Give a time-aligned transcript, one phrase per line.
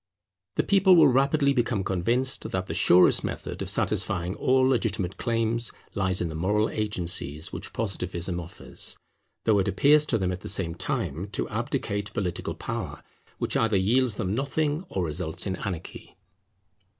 [0.55, 5.71] The people will rapidly become convinced that the surest method of satisfying all legitimate claims
[5.93, 8.97] lies in the moral agencies which Positivism offers,
[9.43, 13.03] though it appears to them at the same time to abdicate political power
[13.37, 16.17] which either yields them nothing or results in anarchy.